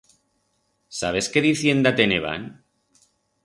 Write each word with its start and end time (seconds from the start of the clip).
Sabes 1.01 1.29
qué 1.35 1.45
dicienda 1.49 1.95
teneban? 2.03 2.51